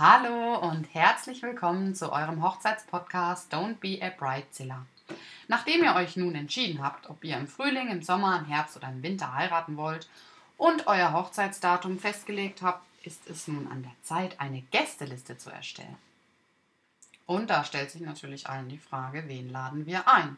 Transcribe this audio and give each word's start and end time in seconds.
Hallo 0.00 0.56
und 0.58 0.94
herzlich 0.94 1.42
willkommen 1.42 1.92
zu 1.92 2.12
eurem 2.12 2.40
Hochzeitspodcast 2.40 3.52
Don't 3.52 3.78
Be 3.80 3.98
a 4.00 4.10
Bridezilla. 4.10 4.86
Nachdem 5.48 5.82
ihr 5.82 5.96
euch 5.96 6.16
nun 6.16 6.36
entschieden 6.36 6.84
habt, 6.84 7.10
ob 7.10 7.24
ihr 7.24 7.36
im 7.36 7.48
Frühling, 7.48 7.88
im 7.90 8.04
Sommer, 8.04 8.38
im 8.38 8.44
Herbst 8.44 8.76
oder 8.76 8.88
im 8.90 9.02
Winter 9.02 9.34
heiraten 9.34 9.76
wollt 9.76 10.08
und 10.56 10.86
euer 10.86 11.12
Hochzeitsdatum 11.12 11.98
festgelegt 11.98 12.62
habt, 12.62 12.86
ist 13.02 13.28
es 13.28 13.48
nun 13.48 13.66
an 13.66 13.82
der 13.82 13.96
Zeit, 14.04 14.38
eine 14.38 14.60
Gästeliste 14.70 15.36
zu 15.36 15.50
erstellen. 15.50 15.98
Und 17.26 17.50
da 17.50 17.64
stellt 17.64 17.90
sich 17.90 18.02
natürlich 18.02 18.48
allen 18.48 18.68
die 18.68 18.78
Frage, 18.78 19.24
wen 19.26 19.50
laden 19.50 19.84
wir 19.84 20.06
ein? 20.06 20.36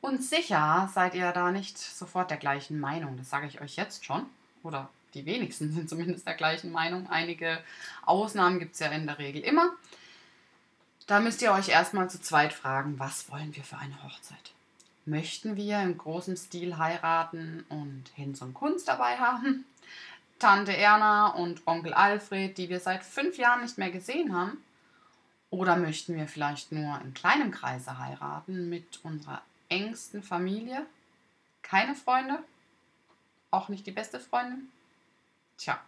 Und 0.00 0.24
sicher 0.24 0.88
seid 0.94 1.14
ihr 1.14 1.30
da 1.32 1.50
nicht 1.50 1.76
sofort 1.76 2.30
der 2.30 2.38
gleichen 2.38 2.80
Meinung, 2.80 3.18
das 3.18 3.28
sage 3.28 3.48
ich 3.48 3.60
euch 3.60 3.76
jetzt 3.76 4.06
schon. 4.06 4.24
Oder 4.62 4.88
die 5.14 5.26
wenigsten 5.26 5.72
sind 5.72 5.88
zumindest 5.88 6.26
der 6.26 6.34
gleichen 6.34 6.70
Meinung. 6.70 7.08
Einige 7.08 7.58
Ausnahmen 8.04 8.58
gibt 8.58 8.74
es 8.74 8.80
ja 8.80 8.88
in 8.88 9.06
der 9.06 9.18
Regel 9.18 9.42
immer. 9.42 9.72
Da 11.06 11.20
müsst 11.20 11.42
ihr 11.42 11.52
euch 11.52 11.68
erstmal 11.68 12.08
zu 12.08 12.20
zweit 12.20 12.52
fragen, 12.52 12.98
was 12.98 13.30
wollen 13.30 13.54
wir 13.54 13.64
für 13.64 13.78
eine 13.78 14.02
Hochzeit? 14.04 14.52
Möchten 15.06 15.56
wir 15.56 15.80
im 15.80 15.98
großen 15.98 16.36
Stil 16.36 16.78
heiraten 16.78 17.64
und 17.68 18.04
Hinz 18.14 18.42
und 18.42 18.54
Kunst 18.54 18.86
dabei 18.86 19.16
haben? 19.16 19.64
Tante 20.38 20.76
Erna 20.76 21.28
und 21.28 21.66
Onkel 21.66 21.92
Alfred, 21.94 22.56
die 22.56 22.68
wir 22.68 22.80
seit 22.80 23.04
fünf 23.04 23.36
Jahren 23.38 23.62
nicht 23.62 23.76
mehr 23.76 23.90
gesehen 23.90 24.34
haben? 24.34 24.58
Oder 25.50 25.76
möchten 25.76 26.16
wir 26.16 26.28
vielleicht 26.28 26.70
nur 26.70 27.00
in 27.02 27.12
kleinem 27.12 27.50
Kreise 27.50 27.98
heiraten 27.98 28.68
mit 28.68 29.00
unserer 29.02 29.42
engsten 29.68 30.22
Familie? 30.22 30.86
Keine 31.62 31.94
Freunde? 31.94 32.38
Auch 33.50 33.68
nicht 33.68 33.86
die 33.86 33.90
beste 33.90 34.20
Freundin? 34.20 34.68
Tja, 35.60 35.78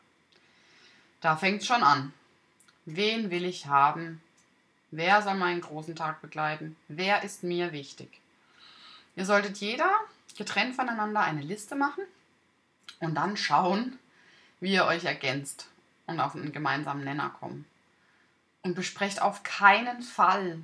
da 1.22 1.34
fängt 1.38 1.62
es 1.62 1.66
schon 1.66 1.82
an. 1.82 2.12
Wen 2.84 3.30
will 3.30 3.46
ich 3.46 3.68
haben? 3.68 4.20
Wer 4.90 5.22
soll 5.22 5.36
meinen 5.36 5.62
großen 5.62 5.96
Tag 5.96 6.20
begleiten? 6.20 6.76
Wer 6.88 7.22
ist 7.22 7.42
mir 7.42 7.72
wichtig? 7.72 8.20
Ihr 9.16 9.24
solltet 9.24 9.56
jeder 9.56 9.90
getrennt 10.36 10.76
voneinander 10.76 11.20
eine 11.20 11.40
Liste 11.40 11.74
machen 11.74 12.04
und 13.00 13.14
dann 13.14 13.38
schauen, 13.38 13.98
wie 14.60 14.74
ihr 14.74 14.84
euch 14.84 15.06
ergänzt 15.06 15.68
und 16.06 16.20
auf 16.20 16.34
einen 16.34 16.52
gemeinsamen 16.52 17.04
Nenner 17.04 17.30
kommen. 17.30 17.64
Und 18.60 18.74
besprecht 18.74 19.22
auf 19.22 19.42
keinen 19.42 20.02
Fall 20.02 20.60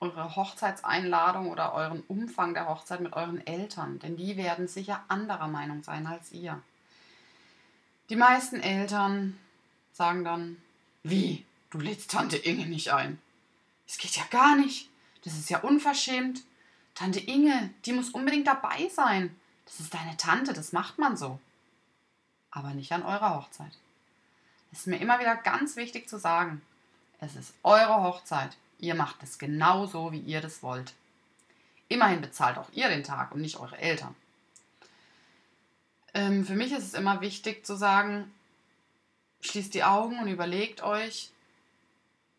eure 0.00 0.34
Hochzeitseinladung 0.34 1.50
oder 1.50 1.74
euren 1.74 2.00
Umfang 2.08 2.54
der 2.54 2.70
Hochzeit 2.70 3.00
mit 3.00 3.12
euren 3.12 3.46
Eltern, 3.46 3.98
denn 3.98 4.16
die 4.16 4.38
werden 4.38 4.66
sicher 4.66 5.04
anderer 5.08 5.48
Meinung 5.48 5.82
sein 5.82 6.06
als 6.06 6.32
ihr. 6.32 6.62
Die 8.08 8.16
meisten 8.16 8.60
Eltern 8.60 9.38
sagen 9.92 10.24
dann, 10.24 10.56
wie, 11.02 11.44
du 11.70 11.78
lädst 11.78 12.10
Tante 12.10 12.36
Inge 12.36 12.66
nicht 12.66 12.92
ein. 12.92 13.20
Es 13.88 13.98
geht 13.98 14.16
ja 14.16 14.24
gar 14.30 14.56
nicht. 14.56 14.88
Das 15.24 15.34
ist 15.34 15.50
ja 15.50 15.60
unverschämt. 15.60 16.42
Tante 16.94 17.20
Inge, 17.20 17.70
die 17.84 17.92
muss 17.92 18.10
unbedingt 18.10 18.46
dabei 18.46 18.88
sein. 18.94 19.34
Das 19.64 19.80
ist 19.80 19.92
deine 19.92 20.16
Tante, 20.16 20.52
das 20.52 20.72
macht 20.72 20.98
man 20.98 21.16
so. 21.16 21.40
Aber 22.50 22.70
nicht 22.74 22.92
an 22.92 23.02
eurer 23.02 23.36
Hochzeit. 23.36 23.72
Es 24.70 24.80
ist 24.80 24.86
mir 24.86 24.98
immer 24.98 25.18
wieder 25.18 25.34
ganz 25.36 25.76
wichtig 25.76 26.08
zu 26.08 26.18
sagen, 26.18 26.62
es 27.20 27.34
ist 27.34 27.54
eure 27.62 28.02
Hochzeit. 28.02 28.56
Ihr 28.78 28.94
macht 28.94 29.22
es 29.22 29.38
genau 29.38 29.86
so, 29.86 30.12
wie 30.12 30.20
ihr 30.20 30.40
das 30.40 30.62
wollt. 30.62 30.94
Immerhin 31.88 32.20
bezahlt 32.20 32.58
auch 32.58 32.70
ihr 32.72 32.88
den 32.88 33.04
Tag 33.04 33.32
und 33.32 33.40
nicht 33.40 33.56
eure 33.56 33.78
Eltern. 33.78 34.14
Ähm, 36.16 36.46
für 36.46 36.54
mich 36.54 36.72
ist 36.72 36.84
es 36.84 36.94
immer 36.94 37.20
wichtig 37.20 37.66
zu 37.66 37.76
sagen, 37.76 38.32
schließt 39.42 39.74
die 39.74 39.84
Augen 39.84 40.18
und 40.18 40.28
überlegt 40.28 40.82
euch, 40.82 41.30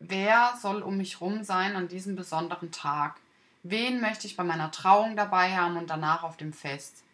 wer 0.00 0.58
soll 0.60 0.82
um 0.82 0.96
mich 0.96 1.20
rum 1.20 1.44
sein 1.44 1.76
an 1.76 1.86
diesem 1.86 2.16
besonderen 2.16 2.72
Tag? 2.72 3.20
Wen 3.62 4.00
möchte 4.00 4.26
ich 4.26 4.36
bei 4.36 4.42
meiner 4.42 4.72
Trauung 4.72 5.14
dabei 5.14 5.56
haben 5.56 5.76
und 5.76 5.90
danach 5.90 6.24
auf 6.24 6.36
dem 6.36 6.52
Fest? 6.52 7.04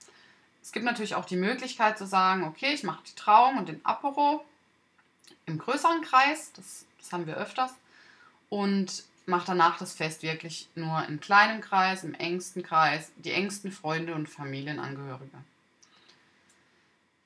Es 0.62 0.72
gibt 0.72 0.86
natürlich 0.86 1.16
auch 1.16 1.26
die 1.26 1.36
Möglichkeit 1.36 1.98
zu 1.98 2.06
sagen, 2.06 2.44
okay, 2.44 2.72
ich 2.72 2.82
mache 2.82 3.04
die 3.06 3.14
Trauung 3.14 3.58
und 3.58 3.68
den 3.68 3.84
Apero 3.84 4.42
im 5.44 5.58
größeren 5.58 6.00
Kreis, 6.00 6.50
das, 6.54 6.86
das 6.98 7.12
haben 7.12 7.26
wir 7.26 7.36
öfters, 7.36 7.74
und 8.48 9.04
mache 9.26 9.48
danach 9.48 9.76
das 9.76 9.92
Fest 9.92 10.22
wirklich 10.22 10.70
nur 10.74 11.06
in 11.08 11.20
kleinem 11.20 11.60
Kreis, 11.60 12.04
im 12.04 12.14
engsten 12.14 12.62
Kreis, 12.62 13.12
die 13.16 13.32
engsten 13.32 13.70
Freunde 13.70 14.14
und 14.14 14.30
Familienangehörige. 14.30 15.36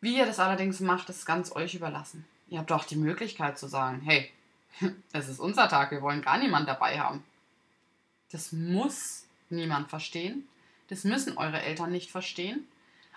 Wie 0.01 0.17
ihr 0.17 0.27
das 0.27 0.39
allerdings 0.39 0.81
macht, 0.81 1.09
ist 1.11 1.27
ganz 1.27 1.55
euch 1.55 1.75
überlassen. 1.75 2.25
Ihr 2.49 2.59
habt 2.59 2.71
doch 2.71 2.85
die 2.85 2.97
Möglichkeit 2.97 3.59
zu 3.59 3.67
sagen, 3.67 4.01
hey, 4.05 4.31
es 5.13 5.29
ist 5.29 5.41
unser 5.41 5.69
Tag, 5.69 5.91
wir 5.91 6.03
wollen 6.03 6.23
gar 6.23 6.39
niemanden 6.39 6.67
dabei 6.67 7.01
haben. 7.01 7.25
Das 8.31 8.53
muss 8.53 9.25
niemand 9.51 9.89
verstehen. 9.89 10.47
Das 10.89 11.05
müssen 11.05 11.37
eure 11.37 11.61
Eltern 11.61 11.91
nicht 11.91 12.11
verstehen. 12.11 12.67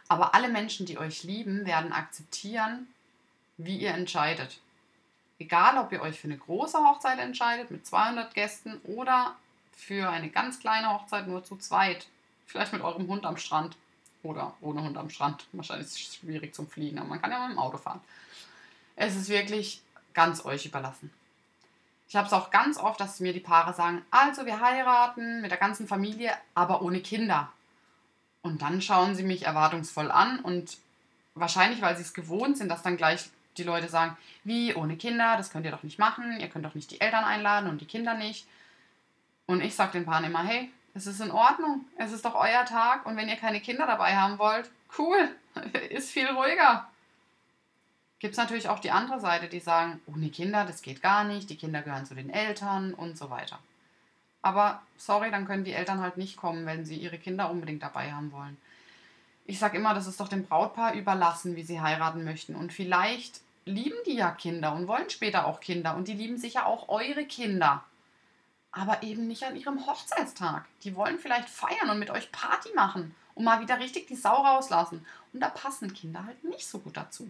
Aber 0.07 0.35
alle 0.35 0.49
Menschen, 0.49 0.85
die 0.85 0.97
euch 0.97 1.23
lieben, 1.23 1.65
werden 1.65 1.93
akzeptieren, 1.93 2.87
wie 3.57 3.77
ihr 3.77 3.93
entscheidet. 3.93 4.59
Egal, 5.39 5.77
ob 5.77 5.91
ihr 5.91 6.01
euch 6.01 6.19
für 6.19 6.27
eine 6.27 6.37
große 6.37 6.77
Hochzeit 6.77 7.19
entscheidet 7.19 7.71
mit 7.71 7.85
200 7.85 8.33
Gästen 8.33 8.77
oder 8.83 9.35
für 9.75 10.09
eine 10.09 10.29
ganz 10.29 10.59
kleine 10.59 10.93
Hochzeit 10.93 11.27
nur 11.27 11.43
zu 11.43 11.57
zweit. 11.57 12.07
Vielleicht 12.45 12.73
mit 12.73 12.81
eurem 12.81 13.07
Hund 13.07 13.25
am 13.25 13.37
Strand. 13.37 13.77
Oder 14.23 14.53
ohne 14.61 14.83
Hund 14.83 14.97
am 14.97 15.09
Strand. 15.09 15.45
Wahrscheinlich 15.51 15.87
ist 15.87 15.93
es 15.93 16.15
schwierig 16.15 16.53
zum 16.53 16.67
Fliegen, 16.67 16.99
aber 16.99 17.09
man 17.09 17.21
kann 17.21 17.31
ja 17.31 17.47
mit 17.47 17.55
dem 17.55 17.59
Auto 17.59 17.77
fahren. 17.77 18.01
Es 18.95 19.15
ist 19.15 19.29
wirklich 19.29 19.81
ganz 20.13 20.45
euch 20.45 20.65
überlassen. 20.65 21.11
Ich 22.07 22.15
habe 22.15 22.27
es 22.27 22.33
auch 22.33 22.51
ganz 22.51 22.77
oft, 22.77 22.99
dass 22.99 23.21
mir 23.21 23.33
die 23.33 23.39
Paare 23.39 23.73
sagen, 23.73 24.03
also 24.11 24.45
wir 24.45 24.59
heiraten 24.59 25.41
mit 25.41 25.49
der 25.49 25.57
ganzen 25.57 25.87
Familie, 25.87 26.31
aber 26.53 26.81
ohne 26.81 26.99
Kinder. 26.99 27.51
Und 28.41 28.61
dann 28.61 28.81
schauen 28.81 29.15
sie 29.15 29.23
mich 29.23 29.45
erwartungsvoll 29.45 30.11
an 30.11 30.39
und 30.39 30.77
wahrscheinlich, 31.35 31.81
weil 31.81 31.95
sie 31.95 32.01
es 32.01 32.13
gewohnt 32.13 32.57
sind, 32.57 32.69
dass 32.69 32.81
dann 32.81 32.97
gleich 32.97 33.29
die 33.57 33.63
Leute 33.63 33.87
sagen, 33.87 34.17
wie 34.43 34.73
ohne 34.75 34.97
Kinder, 34.97 35.37
das 35.37 35.51
könnt 35.51 35.65
ihr 35.65 35.71
doch 35.71 35.83
nicht 35.83 35.99
machen, 35.99 36.39
ihr 36.39 36.49
könnt 36.49 36.65
doch 36.65 36.75
nicht 36.75 36.91
die 36.91 37.01
Eltern 37.01 37.23
einladen 37.23 37.69
und 37.69 37.79
die 37.79 37.85
Kinder 37.85 38.15
nicht. 38.15 38.45
Und 39.45 39.61
ich 39.61 39.75
sage 39.75 39.93
den 39.93 40.05
Paaren 40.05 40.25
immer, 40.25 40.43
hey, 40.43 40.69
es 40.93 41.07
ist 41.07 41.21
in 41.21 41.31
Ordnung. 41.31 41.85
Es 41.97 42.11
ist 42.11 42.25
doch 42.25 42.35
euer 42.35 42.65
Tag 42.65 43.05
und 43.05 43.17
wenn 43.17 43.29
ihr 43.29 43.37
keine 43.37 43.61
Kinder 43.61 43.85
dabei 43.87 44.15
haben 44.15 44.39
wollt, 44.39 44.69
cool, 44.97 45.29
ist 45.89 46.11
viel 46.11 46.27
ruhiger. 46.27 46.87
Gibt 48.19 48.33
es 48.33 48.37
natürlich 48.37 48.69
auch 48.69 48.79
die 48.79 48.91
andere 48.91 49.19
Seite, 49.19 49.47
die 49.47 49.59
sagen, 49.59 49.99
ohne 50.05 50.29
Kinder, 50.29 50.65
das 50.65 50.81
geht 50.81 51.01
gar 51.01 51.23
nicht, 51.23 51.49
die 51.49 51.55
Kinder 51.55 51.81
gehören 51.81 52.05
zu 52.05 52.13
den 52.13 52.29
Eltern 52.29 52.93
und 52.93 53.17
so 53.17 53.29
weiter. 53.29 53.57
Aber 54.43 54.81
sorry, 54.97 55.31
dann 55.31 55.45
können 55.45 55.63
die 55.63 55.73
Eltern 55.73 56.01
halt 56.01 56.17
nicht 56.17 56.37
kommen, 56.37 56.65
wenn 56.65 56.85
sie 56.85 56.97
ihre 56.97 57.17
Kinder 57.17 57.49
unbedingt 57.49 57.81
dabei 57.81 58.11
haben 58.11 58.31
wollen. 58.31 58.57
Ich 59.45 59.59
sage 59.59 59.77
immer, 59.77 59.93
das 59.93 60.07
ist 60.07 60.19
doch 60.19 60.27
dem 60.27 60.45
Brautpaar 60.45 60.93
überlassen, 60.93 61.55
wie 61.55 61.63
sie 61.63 61.81
heiraten 61.81 62.23
möchten. 62.23 62.55
Und 62.55 62.73
vielleicht 62.73 63.41
lieben 63.65 63.97
die 64.05 64.15
ja 64.15 64.31
Kinder 64.31 64.73
und 64.73 64.87
wollen 64.87 65.09
später 65.09 65.45
auch 65.45 65.59
Kinder. 65.59 65.95
Und 65.95 66.07
die 66.07 66.13
lieben 66.13 66.37
sicher 66.37 66.65
auch 66.67 66.89
eure 66.89 67.25
Kinder 67.25 67.83
aber 68.71 69.03
eben 69.03 69.27
nicht 69.27 69.43
an 69.43 69.55
ihrem 69.55 69.85
Hochzeitstag. 69.85 70.65
Die 70.83 70.95
wollen 70.95 71.19
vielleicht 71.19 71.49
feiern 71.49 71.89
und 71.89 71.99
mit 71.99 72.09
euch 72.09 72.31
Party 72.31 72.69
machen 72.75 73.15
und 73.35 73.43
mal 73.43 73.61
wieder 73.61 73.79
richtig 73.79 74.07
die 74.07 74.15
Sau 74.15 74.35
rauslassen. 74.35 75.05
Und 75.33 75.39
da 75.41 75.49
passen 75.49 75.93
Kinder 75.93 76.25
halt 76.25 76.43
nicht 76.43 76.67
so 76.67 76.79
gut 76.79 76.97
dazu. 76.97 77.27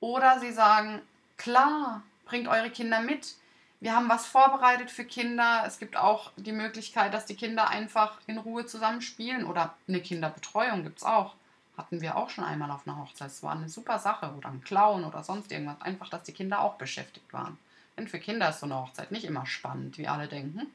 Oder 0.00 0.38
sie 0.40 0.52
sagen, 0.52 1.00
klar, 1.36 2.02
bringt 2.26 2.48
eure 2.48 2.70
Kinder 2.70 3.00
mit. 3.00 3.34
Wir 3.80 3.94
haben 3.94 4.08
was 4.08 4.26
vorbereitet 4.26 4.90
für 4.90 5.04
Kinder. 5.04 5.64
Es 5.66 5.78
gibt 5.78 5.96
auch 5.96 6.32
die 6.36 6.52
Möglichkeit, 6.52 7.14
dass 7.14 7.26
die 7.26 7.36
Kinder 7.36 7.68
einfach 7.68 8.18
in 8.26 8.38
Ruhe 8.38 8.66
zusammen 8.66 9.02
spielen. 9.02 9.44
Oder 9.44 9.74
eine 9.88 10.00
Kinderbetreuung 10.00 10.82
gibt 10.82 10.98
es 10.98 11.04
auch. 11.04 11.34
Hatten 11.76 12.00
wir 12.00 12.16
auch 12.16 12.30
schon 12.30 12.44
einmal 12.44 12.70
auf 12.70 12.86
einer 12.86 12.98
Hochzeit. 12.98 13.30
Es 13.30 13.42
war 13.42 13.52
eine 13.52 13.68
super 13.68 13.98
Sache. 13.98 14.32
Oder 14.36 14.48
ein 14.48 14.62
Clown 14.62 15.04
oder 15.04 15.22
sonst 15.22 15.52
irgendwas. 15.52 15.80
Einfach, 15.80 16.08
dass 16.08 16.22
die 16.22 16.32
Kinder 16.32 16.60
auch 16.60 16.74
beschäftigt 16.74 17.32
waren. 17.32 17.58
Denn 17.96 18.08
für 18.08 18.18
Kinder 18.18 18.48
ist 18.48 18.60
so 18.60 18.66
eine 18.66 18.76
Hochzeit 18.76 19.12
nicht 19.12 19.24
immer 19.24 19.46
spannend, 19.46 19.98
wie 19.98 20.08
alle 20.08 20.26
denken. 20.26 20.66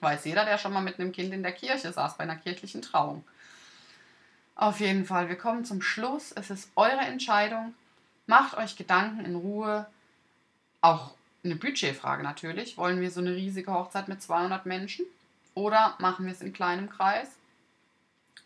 Weiß 0.00 0.24
jeder, 0.24 0.44
der 0.44 0.58
schon 0.58 0.72
mal 0.72 0.82
mit 0.82 0.98
einem 0.98 1.12
Kind 1.12 1.32
in 1.32 1.42
der 1.42 1.52
Kirche 1.52 1.92
saß 1.92 2.16
bei 2.16 2.24
einer 2.24 2.36
kirchlichen 2.36 2.82
Trauung. 2.82 3.24
Auf 4.54 4.80
jeden 4.80 5.04
Fall, 5.04 5.28
wir 5.28 5.36
kommen 5.36 5.64
zum 5.64 5.82
Schluss. 5.82 6.32
Es 6.32 6.50
ist 6.50 6.70
eure 6.76 7.00
Entscheidung. 7.00 7.74
Macht 8.26 8.56
euch 8.56 8.76
Gedanken 8.76 9.24
in 9.24 9.36
Ruhe. 9.36 9.86
Auch 10.80 11.14
eine 11.44 11.56
Budgetfrage 11.56 12.22
natürlich. 12.22 12.76
Wollen 12.76 13.00
wir 13.00 13.10
so 13.10 13.20
eine 13.20 13.34
riesige 13.34 13.72
Hochzeit 13.72 14.08
mit 14.08 14.22
200 14.22 14.66
Menschen? 14.66 15.06
Oder 15.54 15.96
machen 15.98 16.26
wir 16.26 16.32
es 16.32 16.40
in 16.40 16.52
kleinem 16.52 16.90
Kreis? 16.90 17.30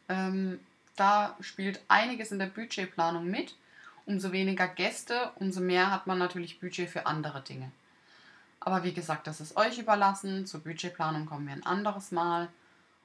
Ähm, 0.09 0.61
da 0.97 1.37
spielt 1.41 1.81
einiges 1.89 2.33
in 2.33 2.39
der 2.39 2.47
Budgetplanung 2.47 3.27
mit. 3.27 3.55
Umso 4.05 4.33
weniger 4.33 4.67
Gäste, 4.67 5.31
umso 5.37 5.61
mehr 5.61 5.91
hat 5.91 6.07
man 6.07 6.19
natürlich 6.19 6.61
Budget 6.61 6.91
für 6.91 7.07
andere 7.07 7.41
Dinge. 7.41 7.71
Aber 8.65 8.85
wie 8.85 8.93
gesagt, 8.93 9.27
das 9.27 9.41
ist 9.41 9.57
euch 9.57 9.79
überlassen. 9.79 10.47
Zur 10.47 10.61
Budgetplanung 10.61 11.27
kommen 11.27 11.47
wir 11.47 11.53
ein 11.53 11.67
anderes 11.67 12.13
Mal. 12.13 12.49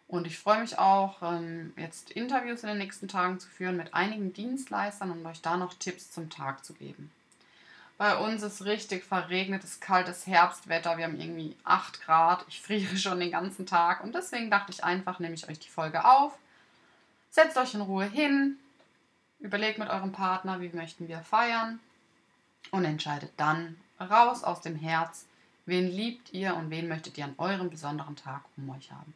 Und 0.07 0.27
ich 0.27 0.37
freue 0.37 0.61
mich 0.61 0.77
auch, 0.77 1.21
ähm, 1.21 1.73
jetzt 1.75 2.11
Interviews 2.11 2.61
in 2.61 2.69
den 2.69 2.77
nächsten 2.77 3.07
Tagen 3.07 3.39
zu 3.39 3.49
führen 3.49 3.75
mit 3.75 3.93
einigen 3.93 4.33
Dienstleistern 4.33 5.11
und 5.11 5.25
euch 5.25 5.41
da 5.41 5.57
noch 5.57 5.73
Tipps 5.73 6.11
zum 6.11 6.29
Tag 6.29 6.63
zu 6.63 6.73
geben. 6.73 7.11
Bei 7.97 8.15
uns 8.15 8.43
ist 8.43 8.63
richtig 8.63 9.03
verregnetes, 9.03 9.79
kaltes 9.79 10.27
Herbstwetter. 10.27 10.97
Wir 10.97 11.05
haben 11.05 11.19
irgendwie 11.19 11.57
8 11.63 12.03
Grad. 12.03 12.45
Ich 12.47 12.61
friere 12.61 12.95
schon 12.97 13.19
den 13.19 13.31
ganzen 13.31 13.65
Tag. 13.65 14.03
Und 14.03 14.13
deswegen 14.13 14.51
dachte 14.51 14.71
ich 14.71 14.83
einfach, 14.83 15.19
nehme 15.19 15.33
ich 15.33 15.49
euch 15.49 15.59
die 15.59 15.69
Folge 15.69 16.05
auf. 16.05 16.37
Setzt 17.31 17.57
euch 17.57 17.73
in 17.73 17.81
Ruhe 17.81 18.05
hin. 18.05 18.57
Überlegt 19.39 19.79
mit 19.79 19.89
eurem 19.89 20.11
Partner, 20.11 20.61
wie 20.61 20.69
möchten 20.69 21.07
wir 21.07 21.21
feiern. 21.21 21.79
Und 22.69 22.85
entscheidet 22.85 23.31
dann 23.37 23.75
raus 23.99 24.43
aus 24.43 24.61
dem 24.61 24.75
Herz, 24.75 25.25
wen 25.67 25.87
liebt 25.87 26.33
ihr 26.33 26.55
und 26.55 26.69
wen 26.69 26.87
möchtet 26.87 27.17
ihr 27.17 27.25
an 27.25 27.35
eurem 27.37 27.69
besonderen 27.69 28.15
Tag 28.15 28.41
um 28.57 28.69
euch 28.69 28.91
haben. 28.91 29.13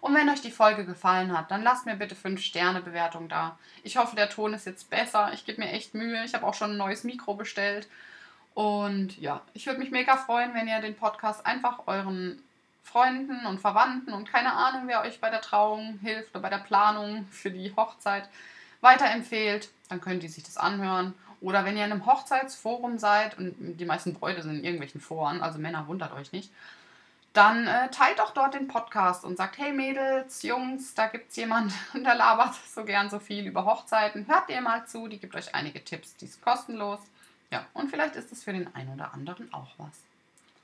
Und 0.00 0.14
wenn 0.16 0.28
euch 0.28 0.40
die 0.40 0.50
Folge 0.50 0.84
gefallen 0.84 1.36
hat, 1.36 1.52
dann 1.52 1.62
lasst 1.62 1.86
mir 1.86 1.94
bitte 1.94 2.16
5 2.16 2.42
Sterne 2.42 2.80
Bewertung 2.80 3.28
da. 3.28 3.56
Ich 3.84 3.96
hoffe, 3.96 4.16
der 4.16 4.28
Ton 4.28 4.52
ist 4.52 4.66
jetzt 4.66 4.90
besser. 4.90 5.30
Ich 5.32 5.46
gebe 5.46 5.60
mir 5.60 5.70
echt 5.70 5.94
Mühe. 5.94 6.24
Ich 6.24 6.34
habe 6.34 6.44
auch 6.44 6.54
schon 6.54 6.72
ein 6.72 6.76
neues 6.76 7.04
Mikro 7.04 7.34
bestellt. 7.34 7.88
Und 8.54 9.16
ja, 9.18 9.42
ich 9.54 9.66
würde 9.66 9.78
mich 9.78 9.92
mega 9.92 10.16
freuen, 10.16 10.54
wenn 10.54 10.66
ihr 10.66 10.80
den 10.80 10.96
Podcast 10.96 11.46
einfach 11.46 11.86
euren 11.86 12.42
Freunden 12.82 13.46
und 13.46 13.60
Verwandten 13.60 14.12
und 14.12 14.28
keine 14.28 14.52
Ahnung, 14.52 14.82
wer 14.86 15.02
euch 15.02 15.20
bei 15.20 15.30
der 15.30 15.40
Trauung 15.40 16.00
hilft 16.02 16.30
oder 16.30 16.42
bei 16.42 16.50
der 16.50 16.58
Planung 16.58 17.26
für 17.30 17.52
die 17.52 17.72
Hochzeit 17.76 18.28
weiterempfehlt. 18.80 19.70
Dann 19.88 20.00
könnt 20.00 20.24
ihr 20.24 20.30
sich 20.30 20.42
das 20.42 20.56
anhören. 20.56 21.14
Oder 21.42 21.64
wenn 21.64 21.76
ihr 21.76 21.84
in 21.84 21.92
einem 21.92 22.06
Hochzeitsforum 22.06 22.98
seid 22.98 23.36
und 23.36 23.54
die 23.58 23.84
meisten 23.84 24.14
Bräute 24.14 24.42
sind 24.42 24.58
in 24.58 24.64
irgendwelchen 24.64 25.00
Foren, 25.00 25.42
also 25.42 25.58
Männer 25.58 25.88
wundert 25.88 26.12
euch 26.12 26.32
nicht, 26.32 26.50
dann 27.32 27.66
äh, 27.66 27.90
teilt 27.90 28.18
doch 28.18 28.32
dort 28.32 28.54
den 28.54 28.68
Podcast 28.68 29.24
und 29.24 29.36
sagt, 29.36 29.58
hey 29.58 29.72
Mädels, 29.72 30.42
Jungs, 30.42 30.94
da 30.94 31.06
gibt 31.06 31.30
es 31.30 31.36
jemanden, 31.36 31.74
der 32.04 32.14
labert 32.14 32.54
so 32.54 32.84
gern 32.84 33.10
so 33.10 33.18
viel 33.18 33.46
über 33.46 33.64
Hochzeiten. 33.64 34.26
Hört 34.28 34.48
ihr 34.50 34.60
mal 34.60 34.86
zu, 34.86 35.08
die 35.08 35.18
gibt 35.18 35.34
euch 35.34 35.54
einige 35.54 35.82
Tipps, 35.82 36.16
die 36.16 36.26
ist 36.26 36.42
kostenlos. 36.42 37.00
Ja, 37.50 37.66
und 37.74 37.90
vielleicht 37.90 38.16
ist 38.16 38.32
es 38.32 38.44
für 38.44 38.52
den 38.52 38.74
einen 38.74 38.94
oder 38.94 39.12
anderen 39.12 39.52
auch 39.52 39.74
was. 39.78 40.00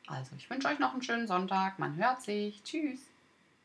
Also, 0.06 0.31
ich 0.36 0.48
wünsche 0.48 0.69
euch 0.69 0.78
noch 0.78 0.92
einen 0.92 1.02
schönen 1.02 1.26
Sonntag. 1.26 1.78
Man 1.78 1.96
hört 1.96 2.22
sich. 2.22 2.62
Tschüss. 2.62 3.00